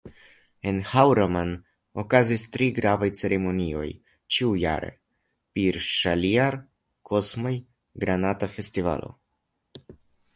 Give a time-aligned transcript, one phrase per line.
[0.69, 1.49] En Haŭraman
[2.03, 3.83] okazas tri gravaj ceremonioj
[4.37, 4.89] ĉiujare:
[5.59, 6.57] PirŜaliar-
[7.11, 7.53] Komsaj-
[8.05, 9.13] Granata Festivalo